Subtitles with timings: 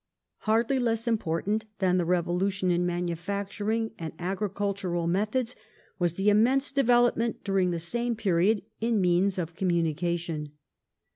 [0.47, 5.55] Hardly less important than the revolution in manufacturing and agricultural methods
[5.99, 10.53] was the immense development during the same period in means of communication.